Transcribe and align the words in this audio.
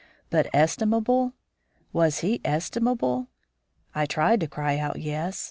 But 0.31 0.47
estimable! 0.51 1.33
Was 1.93 2.21
he 2.21 2.41
estimable? 2.43 3.27
I 3.93 4.07
tried 4.07 4.39
to 4.39 4.47
cry 4.47 4.79
out 4.79 4.99
yes! 4.99 5.39